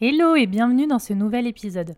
[0.00, 1.94] Hello et bienvenue dans ce nouvel épisode.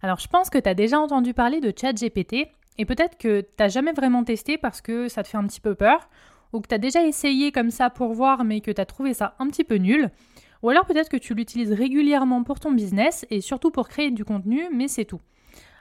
[0.00, 3.48] Alors je pense que tu as déjà entendu parler de ChatGPT et peut-être que tu
[3.58, 6.08] n'as jamais vraiment testé parce que ça te fait un petit peu peur
[6.54, 9.12] ou que tu as déjà essayé comme ça pour voir mais que tu as trouvé
[9.12, 10.10] ça un petit peu nul.
[10.62, 14.24] Ou alors peut-être que tu l'utilises régulièrement pour ton business et surtout pour créer du
[14.24, 15.20] contenu, mais c'est tout.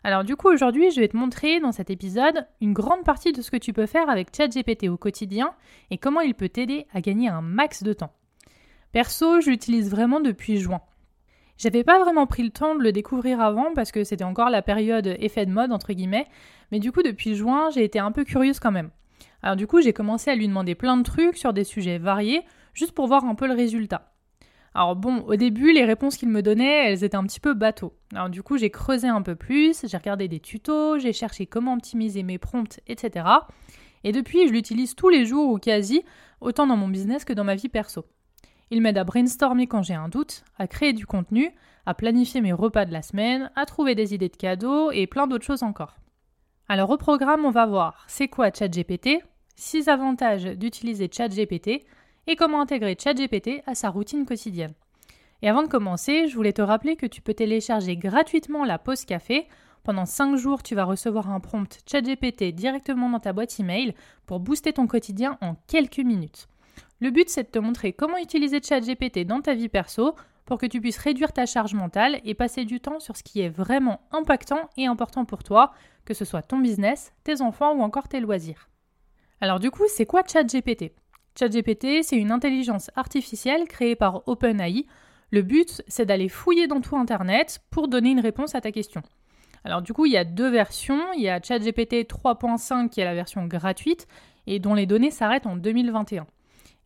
[0.03, 3.41] Alors du coup aujourd'hui je vais te montrer dans cet épisode une grande partie de
[3.41, 5.53] ce que tu peux faire avec ChatGPT au quotidien
[5.91, 8.11] et comment il peut t'aider à gagner un max de temps.
[8.91, 10.81] Perso, je l'utilise vraiment depuis juin.
[11.57, 14.61] J'avais pas vraiment pris le temps de le découvrir avant parce que c'était encore la
[14.61, 16.27] période effet de mode entre guillemets,
[16.71, 18.91] mais du coup depuis juin j'ai été un peu curieuse quand même.
[19.41, 22.43] Alors du coup j'ai commencé à lui demander plein de trucs sur des sujets variés
[22.73, 24.13] juste pour voir un peu le résultat.
[24.75, 27.93] Alors bon, au début, les réponses qu'il me donnait, elles étaient un petit peu bateau.
[28.13, 31.73] Alors du coup, j'ai creusé un peu plus, j'ai regardé des tutos, j'ai cherché comment
[31.73, 33.25] optimiser mes prompts, etc.
[34.03, 36.03] Et depuis, je l'utilise tous les jours ou quasi,
[36.41, 38.05] autant dans mon business que dans ma vie perso.
[38.69, 41.51] Il m'aide à brainstormer quand j'ai un doute, à créer du contenu,
[41.85, 45.25] à planifier mes repas de la semaine, à trouver des idées de cadeaux et plein
[45.25, 45.95] d'autres choses encore.
[46.67, 49.23] Alors au programme, on va voir c'est quoi ChatGPT,
[49.55, 51.85] 6 avantages d'utiliser ChatGPT,
[52.27, 54.73] et comment intégrer ChatGPT à sa routine quotidienne.
[55.41, 59.05] Et avant de commencer, je voulais te rappeler que tu peux télécharger gratuitement la pause
[59.05, 59.47] café.
[59.83, 63.93] Pendant 5 jours, tu vas recevoir un prompt ChatGPT directement dans ta boîte email
[64.25, 66.49] pour booster ton quotidien en quelques minutes.
[66.99, 70.65] Le but, c'est de te montrer comment utiliser ChatGPT dans ta vie perso pour que
[70.65, 74.01] tu puisses réduire ta charge mentale et passer du temps sur ce qui est vraiment
[74.11, 75.73] impactant et important pour toi,
[76.05, 78.69] que ce soit ton business, tes enfants ou encore tes loisirs.
[79.41, 80.93] Alors du coup, c'est quoi ChatGPT?
[81.37, 84.87] ChatGPT, c'est une intelligence artificielle créée par OpenAI.
[85.31, 89.03] Le but, c'est d'aller fouiller dans tout Internet pour donner une réponse à ta question.
[89.63, 91.11] Alors du coup, il y a deux versions.
[91.13, 94.07] Il y a ChatGPT 3.5 qui est la version gratuite
[94.47, 96.25] et dont les données s'arrêtent en 2021.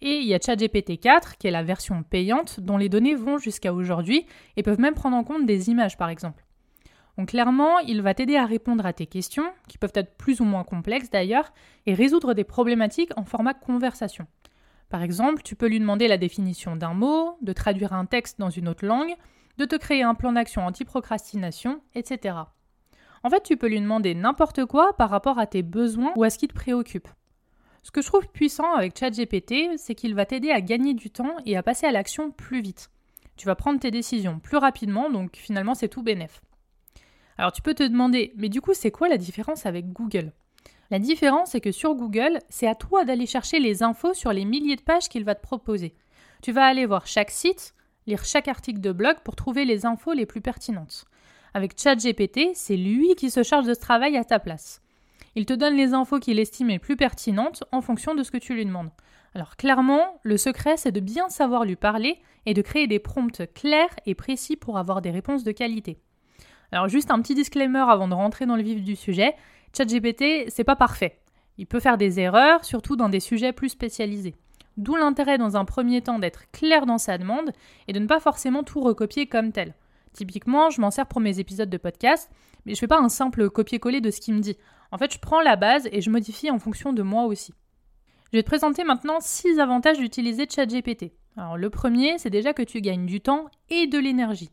[0.02, 3.38] Et il y a ChatGPT 4 qui est la version payante dont les données vont
[3.38, 4.26] jusqu'à aujourd'hui
[4.58, 6.44] et peuvent même prendre en compte des images par exemple.
[7.18, 10.46] Donc clairement, il va t'aider à répondre à tes questions, qui peuvent être plus ou
[10.46, 11.54] moins complexes d'ailleurs,
[11.86, 14.26] et résoudre des problématiques en format conversation.
[14.90, 18.50] Par exemple, tu peux lui demander la définition d'un mot, de traduire un texte dans
[18.50, 19.14] une autre langue,
[19.58, 22.36] de te créer un plan d'action anti-procrastination, etc.
[23.24, 26.30] En fait, tu peux lui demander n'importe quoi par rapport à tes besoins ou à
[26.30, 27.08] ce qui te préoccupe.
[27.84, 31.36] Ce que je trouve puissant avec ChatGPT, c'est qu'il va t'aider à gagner du temps
[31.46, 32.92] et à passer à l'action plus vite.
[33.38, 36.42] Tu vas prendre tes décisions plus rapidement, donc finalement c'est tout bénef.
[37.38, 40.32] Alors tu peux te demander, mais du coup c'est quoi la différence avec Google?
[40.92, 44.46] La différence est que sur Google, c'est à toi d'aller chercher les infos sur les
[44.46, 45.96] milliers de pages qu'il va te proposer.
[46.44, 47.74] Tu vas aller voir chaque site,
[48.08, 51.06] lire chaque article de blog pour trouver les infos les plus pertinentes.
[51.54, 54.82] Avec ChatGPT, c'est lui qui se charge de ce travail à ta place.
[55.36, 58.38] Il te donne les infos qu'il estime les plus pertinentes en fonction de ce que
[58.38, 58.92] tu lui demandes.
[59.34, 63.42] Alors clairement, le secret, c'est de bien savoir lui parler et de créer des prompts
[63.54, 66.02] clairs et précis pour avoir des réponses de qualité.
[66.74, 69.36] Alors juste un petit disclaimer avant de rentrer dans le vif du sujet,
[69.76, 71.20] ChatGPT, c'est pas parfait.
[71.58, 74.36] Il peut faire des erreurs, surtout dans des sujets plus spécialisés.
[74.78, 77.52] D'où l'intérêt dans un premier temps d'être clair dans sa demande
[77.88, 79.76] et de ne pas forcément tout recopier comme tel.
[80.14, 82.30] Typiquement, je m'en sers pour mes épisodes de podcast,
[82.66, 84.58] mais je fais pas un simple copier-coller de ce qu'il me dit.
[84.92, 87.54] En fait, je prends la base et je modifie en fonction de moi aussi.
[88.32, 91.12] Je vais te présenter maintenant 6 avantages d'utiliser ChatGPT.
[91.38, 94.52] Alors le premier, c'est déjà que tu gagnes du temps et de l'énergie.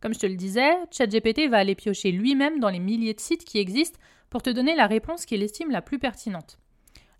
[0.00, 3.44] Comme je te le disais, ChatGPT va aller piocher lui-même dans les milliers de sites
[3.44, 6.58] qui existent pour te donner la réponse qu'il estime la plus pertinente.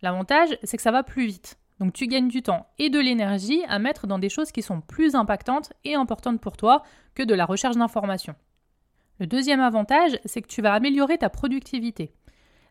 [0.02, 1.58] L'avantage, c'est que ça va plus vite.
[1.78, 4.80] Donc tu gagnes du temps et de l'énergie à mettre dans des choses qui sont
[4.80, 6.82] plus impactantes et importantes pour toi
[7.14, 8.34] que de la recherche d'informations.
[9.22, 12.10] Le deuxième avantage, c'est que tu vas améliorer ta productivité.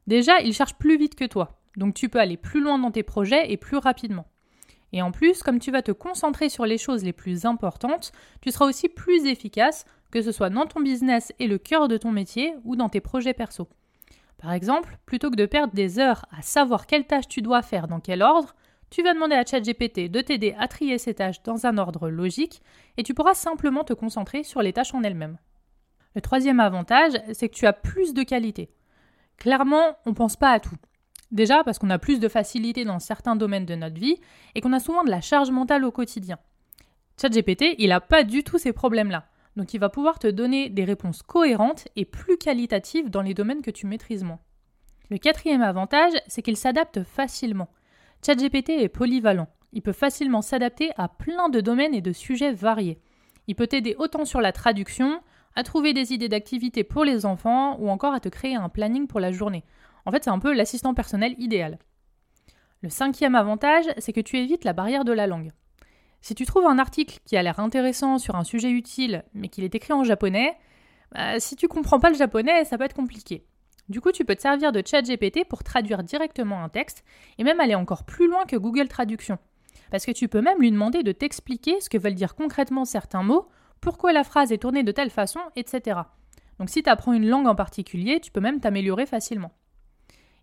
[0.05, 3.03] Déjà, il cherche plus vite que toi, donc tu peux aller plus loin dans tes
[3.03, 4.25] projets et plus rapidement.
[4.91, 8.11] Et en plus, comme tu vas te concentrer sur les choses les plus importantes,
[8.41, 11.95] tu seras aussi plus efficace, que ce soit dans ton business et le cœur de
[11.95, 13.69] ton métier ou dans tes projets perso.
[14.37, 17.87] Par exemple, plutôt que de perdre des heures à savoir quelle tâche tu dois faire
[17.87, 18.55] dans quel ordre,
[18.89, 22.61] tu vas demander à ChatGPT de t'aider à trier ces tâches dans un ordre logique
[22.97, 25.37] et tu pourras simplement te concentrer sur les tâches en elles-mêmes.
[26.15, 28.69] Le troisième avantage, c'est que tu as plus de qualité.
[29.37, 30.75] Clairement, on ne pense pas à tout.
[31.31, 34.19] Déjà parce qu'on a plus de facilité dans certains domaines de notre vie
[34.53, 36.37] et qu'on a souvent de la charge mentale au quotidien.
[37.19, 39.25] ChatGPT, il n'a pas du tout ces problèmes-là.
[39.55, 43.61] donc il va pouvoir te donner des réponses cohérentes et plus qualitatives dans les domaines
[43.61, 44.39] que tu maîtrises moins.
[45.09, 47.69] Le quatrième avantage, c'est qu'il s'adapte facilement.
[48.25, 49.47] ChatGPT est polyvalent.
[49.73, 52.99] Il peut facilement s'adapter à plein de domaines et de sujets variés.
[53.47, 55.21] Il peut t'aider autant sur la traduction,
[55.55, 59.07] à trouver des idées d'activités pour les enfants ou encore à te créer un planning
[59.07, 59.63] pour la journée.
[60.05, 61.77] En fait, c'est un peu l'assistant personnel idéal.
[62.81, 65.51] Le cinquième avantage, c'est que tu évites la barrière de la langue.
[66.21, 69.63] Si tu trouves un article qui a l'air intéressant sur un sujet utile, mais qu'il
[69.63, 70.55] est écrit en japonais,
[71.11, 73.45] bah, si tu comprends pas le japonais, ça peut être compliqué.
[73.89, 77.03] Du coup, tu peux te servir de ChatGPT pour traduire directement un texte
[77.37, 79.37] et même aller encore plus loin que Google Traduction.
[79.89, 83.23] Parce que tu peux même lui demander de t'expliquer ce que veulent dire concrètement certains
[83.23, 83.49] mots,
[83.81, 85.99] pourquoi la phrase est tournée de telle façon, etc.
[86.59, 89.51] Donc si tu apprends une langue en particulier, tu peux même t'améliorer facilement.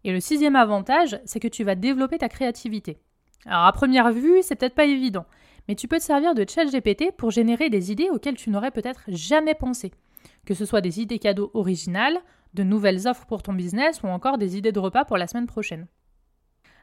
[0.04, 2.98] Et le sixième avantage, c'est que tu vas développer ta créativité.
[3.46, 5.26] Alors à première vue, c'est peut-être pas évident,
[5.68, 9.02] mais tu peux te servir de ChatGPT pour générer des idées auxquelles tu n'aurais peut-être
[9.08, 9.92] jamais pensé.
[10.44, 12.18] Que ce soit des idées cadeaux originales,
[12.54, 15.46] de nouvelles offres pour ton business ou encore des idées de repas pour la semaine
[15.46, 15.86] prochaine.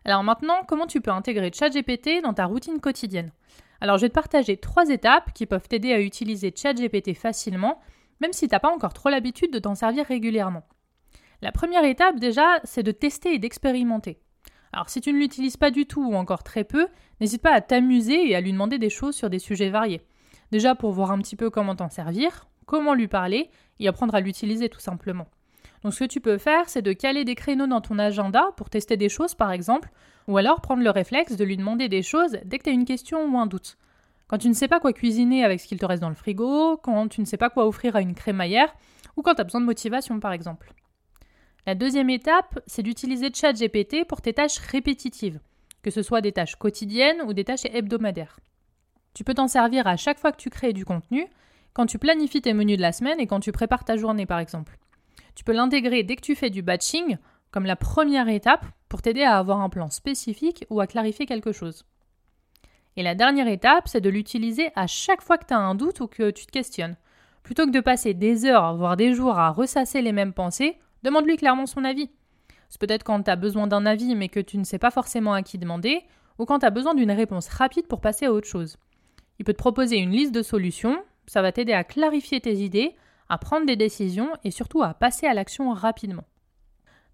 [0.05, 3.31] Alors maintenant, comment tu peux intégrer ChatGPT dans ta routine quotidienne?
[3.81, 7.79] Alors je vais te partager trois étapes qui peuvent t'aider à utiliser ChatGPT facilement,
[8.21, 10.63] même si tu n'as pas encore trop l'habitude de t'en servir régulièrement.
[11.41, 14.19] La première étape déjà, c'est de tester et d'expérimenter.
[14.71, 16.87] Alors si tu ne l'utilises pas du tout ou encore très peu,
[17.21, 20.01] n'hésite pas à t'amuser et à lui demander des choses sur des sujets variés.
[20.51, 23.49] Déjà pour voir un petit peu comment t'en servir, comment lui parler
[23.79, 25.27] et apprendre à l'utiliser tout simplement.
[25.85, 28.71] Donc ce que tu peux faire, c'est de caler des créneaux dans ton agenda pour
[28.71, 29.91] tester des choses par exemple,
[30.27, 32.85] ou alors prendre le réflexe de lui demander des choses dès que tu as une
[32.85, 33.77] question ou un doute.
[34.27, 36.77] Quand tu ne sais pas quoi cuisiner avec ce qu'il te reste dans le frigo,
[36.77, 38.73] quand tu ne sais pas quoi offrir à une crémaillère,
[39.15, 40.73] ou quand tu as besoin de motivation par exemple.
[41.67, 45.39] La deuxième étape, c'est d'utiliser ChatGPT pour tes tâches répétitives,
[45.83, 48.39] que ce soit des tâches quotidiennes ou des tâches hebdomadaires.
[49.13, 51.27] Tu peux t'en servir à chaque fois que tu crées du contenu,
[51.73, 54.39] quand tu planifies tes menus de la semaine et quand tu prépares ta journée par
[54.39, 54.79] exemple.
[55.35, 57.17] Tu peux l'intégrer dès que tu fais du batching,
[57.51, 61.51] comme la première étape, pour t'aider à avoir un plan spécifique ou à clarifier quelque
[61.51, 61.85] chose.
[62.97, 65.99] Et la dernière étape, c'est de l'utiliser à chaque fois que tu as un doute
[65.99, 66.95] ou que tu te questionnes.
[67.43, 71.37] Plutôt que de passer des heures, voire des jours à ressasser les mêmes pensées, Demande-lui
[71.37, 72.09] clairement son avis.
[72.67, 75.33] C'est peut-être quand tu as besoin d'un avis mais que tu ne sais pas forcément
[75.33, 76.01] à qui demander,
[76.39, 78.77] ou quand tu as besoin d'une réponse rapide pour passer à autre chose.
[79.37, 80.97] Il peut te proposer une liste de solutions,
[81.27, 82.95] ça va t'aider à clarifier tes idées,
[83.29, 86.25] à prendre des décisions et surtout à passer à l'action rapidement.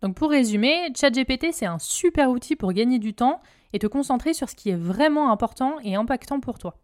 [0.01, 3.41] Donc pour résumer, ChatGPT c'est un super outil pour gagner du temps
[3.73, 6.77] et te concentrer sur ce qui est vraiment important et impactant pour toi.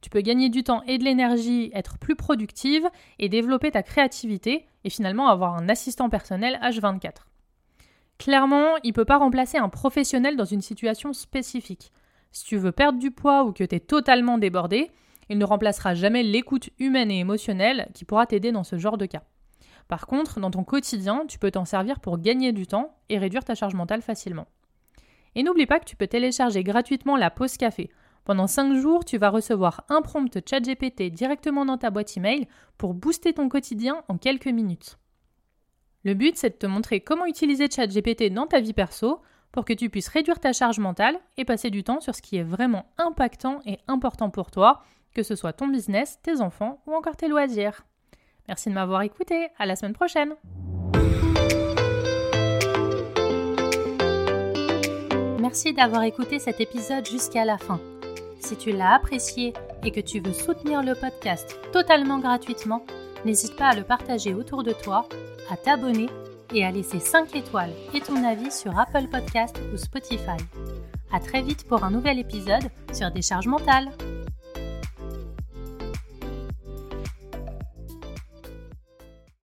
[0.00, 2.86] Tu peux gagner du temps et de l'énergie, être plus productive
[3.18, 7.24] et développer ta créativité et finalement avoir un assistant personnel H24.
[8.18, 11.90] Clairement, il ne peut pas remplacer un professionnel dans une situation spécifique.
[12.32, 14.90] Si tu veux perdre du poids ou que tu es totalement débordé,
[15.28, 19.06] il ne remplacera jamais l'écoute humaine et émotionnelle qui pourra t'aider dans ce genre de
[19.06, 19.22] cas.
[19.88, 23.44] Par contre, dans ton quotidien, tu peux t'en servir pour gagner du temps et réduire
[23.44, 24.46] ta charge mentale facilement.
[25.34, 27.90] Et n'oublie pas que tu peux télécharger gratuitement la pause café,
[28.24, 32.48] pendant 5 jours, tu vas recevoir un prompt ChatGPT directement dans ta boîte email
[32.78, 34.98] pour booster ton quotidien en quelques minutes.
[36.04, 39.20] Le but, c'est de te montrer comment utiliser ChatGPT dans ta vie perso
[39.52, 42.36] pour que tu puisses réduire ta charge mentale et passer du temps sur ce qui
[42.36, 44.82] est vraiment impactant et important pour toi,
[45.14, 47.84] que ce soit ton business, tes enfants ou encore tes loisirs.
[48.48, 50.34] Merci de m'avoir écouté, à la semaine prochaine.
[55.40, 57.80] Merci d'avoir écouté cet épisode jusqu'à la fin.
[58.40, 59.54] Si tu l'as apprécié
[59.84, 62.84] et que tu veux soutenir le podcast totalement gratuitement,
[63.24, 65.06] n'hésite pas à le partager autour de toi,
[65.50, 66.08] à t'abonner
[66.54, 70.38] et à laisser 5 étoiles et ton avis sur Apple Podcast ou Spotify.
[71.12, 73.90] À très vite pour un nouvel épisode sur Décharge mentale.